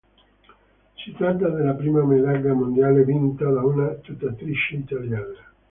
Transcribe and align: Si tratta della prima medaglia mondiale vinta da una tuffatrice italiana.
Si 0.95 1.11
tratta 1.13 1.49
della 1.49 1.75
prima 1.75 2.03
medaglia 2.03 2.53
mondiale 2.55 3.03
vinta 3.03 3.45
da 3.51 3.61
una 3.63 3.93
tuffatrice 4.01 4.77
italiana. 4.77 5.53